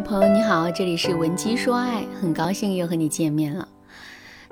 [0.00, 3.66] 朋友你好，这里是文姬说爱，很高兴又和你见面了。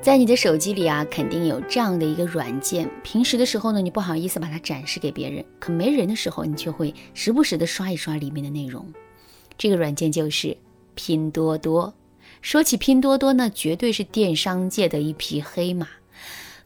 [0.00, 8.86] 在你的手机里啊，肯定有这样的一个软件，平时的时候呢，你不好意思把它展示给别人，可没人的时候，你却会时不时的刷一刷里面的内容。
[9.58, 10.56] 这个软件就是
[10.94, 11.92] 拼多多。
[12.40, 15.88] 说起拼多多呢，绝对是电商界的一匹黑马。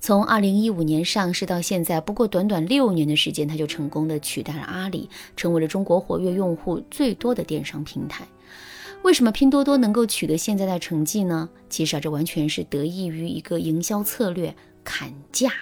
[0.01, 8.27] 从二零一五年上市到现在，不过短短六年的时间，它就成功的取代了阿里，成为了中国活跃用户最多的电商平台。
[9.03, 11.49] 为什么拼多多能够取得现在的成绩呢？
[11.69, 15.53] 其实啊，这完全是得益于一个营销策略——砍价。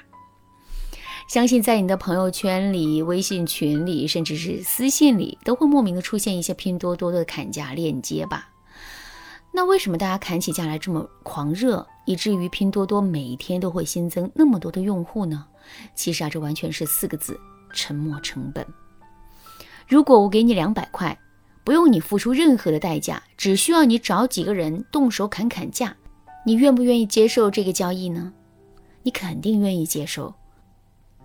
[1.29, 8.51] 相信在你的朋友圈里、微信群里，甚至是私信里，都会莫名的出现一些拼多多的砍价链接吧？
[9.57, 15.47] 那为什么大家砍起价来这么狂热，以至于拼多多每天都会新增那么多的用户呢？
[15.95, 17.41] 其实啊，这完全是四个字：
[17.73, 18.67] 沉没成本。
[19.89, 21.19] 如果我给你两百块。
[21.65, 25.97] 不用你付出任何的代价，只需要你找几个人动手砍砍价，
[26.45, 28.33] 你愿不愿意接受这个交易呢？
[29.03, 30.33] 你肯定愿意接受。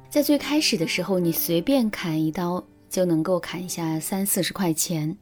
[0.09, 5.17] 在最开始的时候，你随便砍一刀就能够砍下三四十块钱，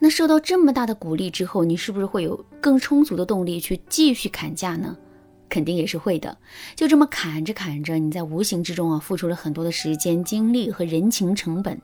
[0.00, 4.96] 那受到这么大的鼓励之后，你是不是会有更充足的动力去继续砍价呢？
[5.48, 6.36] 肯定也是会的，
[6.74, 11.80] 就这么砍着砍着，你在无形之中啊付出了很多的时间、精力和人情成本，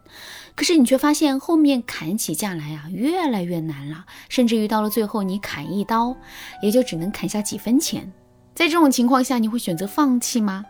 [0.57, 6.17] 可是你却发现后面砍起价来啊越来越难了，甚至于到了最后，你砍一刀
[6.61, 8.13] 也就只能砍下几分钱。
[8.53, 10.65] 在这种情况下，你会选择放弃吗？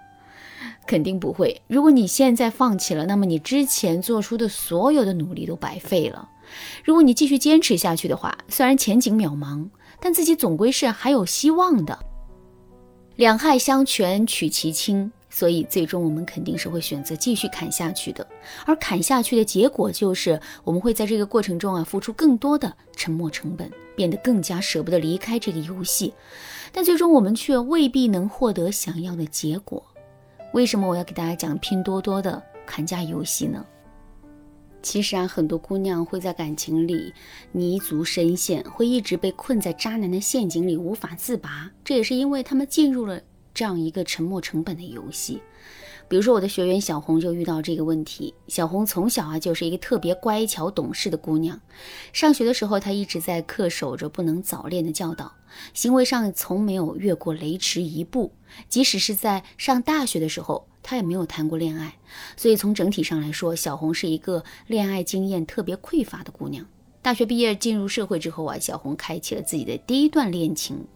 [0.87, 1.61] 肯定不会。
[1.67, 6.29] 如果你现在放弃了，那么你之前做出的所有的努力都白费了。
[6.85, 9.69] 如果你继续坚持下去的话，虽然前景渺茫，
[10.01, 11.99] 但自己总归是还有希望的。
[13.17, 18.27] 两害相权取其轻，所以最终我们肯定是会选择继续砍下去的。
[18.65, 26.15] 而砍下去的结果就是，我们会在这个过程中啊付出更多的沉没成本，变得更加舍不得离开这个游戏。
[26.73, 29.85] 但最终我们却未必能获得想要的结果。
[30.53, 33.65] 为什么我要给大家讲拼多多的砍价游戏呢？
[34.83, 37.13] 其实啊，很多姑娘会在感情里
[37.53, 41.71] 泥足深陷，会一直被困在渣男的陷阱里无法自拔。
[41.85, 43.21] 这也是因为他们进入了
[43.53, 45.41] 这样一个沉没成本的游戏。
[46.11, 48.35] 比如说，我的学员小红就遇到这个问题。
[48.49, 51.61] 小红从小啊就是一个特别乖巧懂事的姑娘，
[52.13, 55.33] 上学的时候她一直在恪守着不能早恋的教导，
[55.73, 58.33] 行为上从没有越过雷池一步。
[58.69, 60.67] 即使是在上大学的时候。
[60.83, 61.99] 她也没有谈过恋爱，
[62.39, 66.67] 所以从整体上来说，小红是一个恋爱经验特别匮乏的姑娘。
[67.03, 70.87] 大学毕业进入社会之后啊，小红开启了自己的第一段恋情。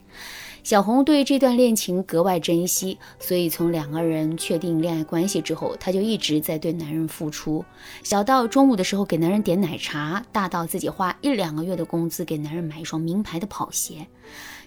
[0.65, 7.63] 小红对这段恋情格外珍惜，所以从两个人确定恋爱关系之后，她就一直在对男人付出。
[8.01, 14.07] 小到中午的时候给男人点奶茶，大到自己花一两个月的工资给男人买一双名牌的跑鞋，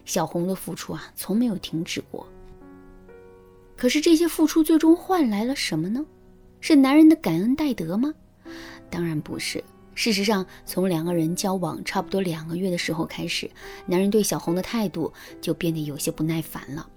[0.04, 2.24] 小红的付出啊，从没有停止过。
[3.76, 6.06] 可是这些付出最终换来了什么呢？
[6.60, 8.14] 是男人的感恩戴德吗？
[8.88, 9.64] 当然不是。
[9.98, 13.50] 事实上，从两个人交往差不多两个月的时候开始，
[13.84, 16.88] 男人对小红的态度就变得有些不耐烦了。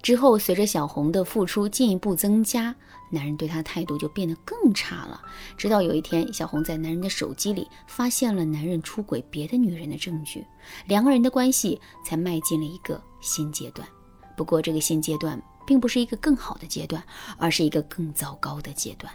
[0.00, 2.74] 之后，随着小红的付出进一步增加，
[3.10, 5.20] 男人对她态度就变得更差了。
[5.58, 10.42] 直到有一天，小红在男人的手机里发现了男人出轨别的女人的证据，
[10.86, 13.86] 两个人的关系才迈进了一个新阶段。
[14.34, 15.38] 不过，这个新阶段。
[15.66, 17.00] 并不是一个更好的阶段，
[17.38, 19.12] 而是一个更糟糕的阶段。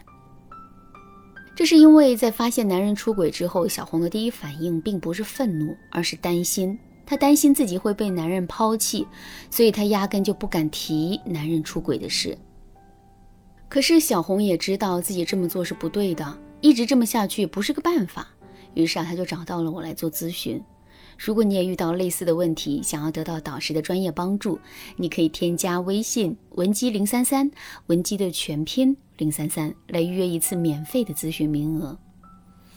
[1.55, 6.77] 这是因为在发现男人出轨之后，小红的第一反应并不是愤怒，而是担心。
[7.05, 9.07] 她担心自己会被男人抛弃，
[9.49, 12.37] 所以她压根就不敢提男人出轨的事。
[13.69, 18.27] 可是小红也知道自己这么做是不对的，一直这么下去不是个办法。
[18.73, 20.61] 于是啊，她就找到了我来做咨询。
[21.17, 24.59] 如果你也遇到类似的问题，想要得到导师的专业帮助，
[24.97, 27.49] 你可以添加微信文姬零三三，
[27.87, 31.97] 文姬的全拼零三三，来预约一次免费的咨询名额。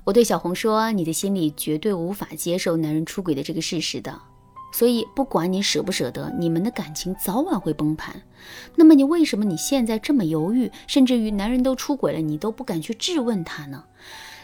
[0.04, 4.18] 我对小红说：“你的心里绝对无法接受男人出轨的这个事实的，
[4.72, 8.22] 所以不管你舍不舍得，你们的感情早晚会崩盘。
[8.77, 13.84] 那么你为什么你现在这么犹豫，甚至于男人都出轨了，你都不敢去质问他呢？”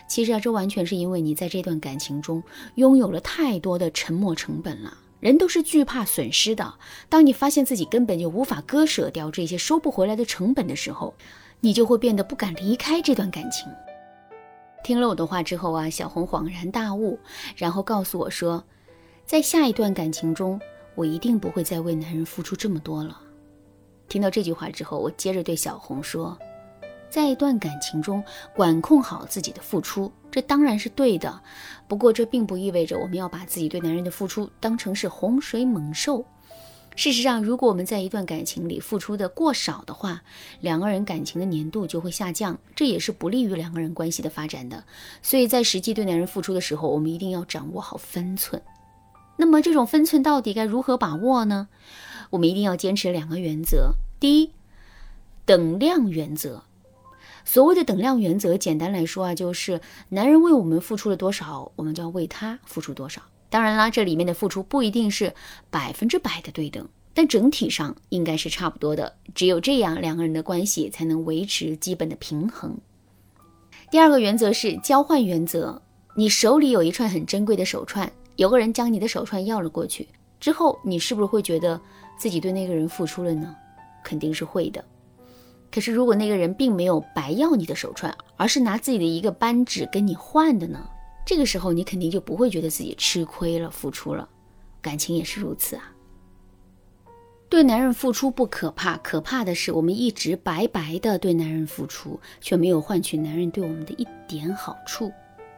[0.07, 2.43] 其实啊，这完全是因为你在这段感情中
[2.75, 4.99] 拥有了太多的沉没成本了。
[5.21, 6.75] 人都是惧怕损失的。
[7.09, 11.15] 当你发现自己根本就无法割舍掉这些收不回来的成本的时候，
[11.65, 13.67] 你就会变得不敢离开这段感情。
[14.83, 17.19] 听了我的话之后啊，小红恍然大悟，
[17.57, 18.63] 然后告诉我说，
[19.25, 20.61] 在下一段感情中，
[20.95, 23.19] 我一定不会再为男人付出这么多了。
[24.09, 26.39] 听到这句话之后，我接着对小红说。
[27.09, 28.23] 在一段感情中
[28.55, 31.41] 管控好自己的付出，这当然是对的。
[31.89, 36.27] 不过这并不意味着我们要把自己对男人的付出当成是洪水猛兽。
[36.97, 40.23] 事实上，如果我们在一段感情里付出的过少的话，
[40.61, 44.85] 两个人感情的粘度就会下降，这也是不利于两个人关系的发展的。
[45.21, 48.63] 所以在实际对男人付出的时候，我们一定要掌握好分寸。
[49.37, 51.69] 那么这种分寸到底该如何把握呢？
[52.31, 53.95] 我们一定要坚持两个原则。
[54.21, 54.53] 第一，
[55.45, 56.63] 等量原则。
[57.45, 59.81] 所谓的等量原则，简单来说啊，就是
[60.11, 63.21] 男人为我们付出了多少，我们就要为他付出多少。
[63.55, 65.33] 当然啦，这里面的付出不一定是
[65.71, 69.15] 百分之百的对等，但整体上应该是差不多的。
[69.33, 72.77] 只有这样，两个人的关系才能维持基本的平衡。
[73.93, 75.81] 第二个原则是交换原则。
[76.17, 80.09] 你手里有一串很珍贵的手串，有个人将你的手串要了过去
[80.41, 81.81] 之后，你是不是会觉得
[82.19, 83.55] 自己对那个人付出了呢？
[84.03, 84.85] 肯定是会的。
[85.71, 90.85] 可是如果那个人并没有白要你的手串，而是拿自己的一个扳指跟你换的呢？
[91.27, 94.29] 这个时候，你肯定就不会觉得自己吃亏了、付出了，
[94.83, 95.91] 感情也是如此啊。
[97.49, 105.13] 对男人付出不可怕，可怕的是我们一直白白的对男人付出，却没有换取男人对我们的一点好处。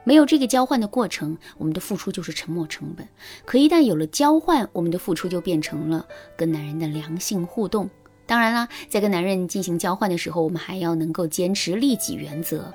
[0.04, 3.08] 没有这个交换的过程，我们的付出就是沉没成本。
[3.44, 7.90] 可一旦有了交换，我们的付出就变成了跟男人的良性互动。
[8.24, 12.72] 当然啦，在跟男人进行交换的时候，我们还要能够坚持利己原则。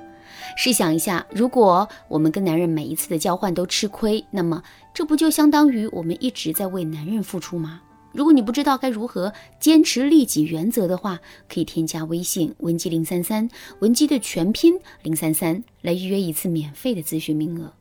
[0.57, 4.63] 试想一下，如果我们跟男人每一次的交换都吃亏，那么
[4.93, 7.81] 这不就相当于我们一直在为男人付出吗？
[8.13, 13.49] 如果你不知道该如何坚持利己原则的话，可以添加微信文姬零三三，
[13.79, 17.71] 文姬的全拼零三三，来预约一次免费的咨询名额。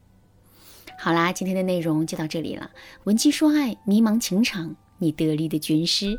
[0.96, 2.70] 好啦，今天的内容就到这里了。
[3.04, 6.16] 文姬说爱，迷茫情场，你得力的军师。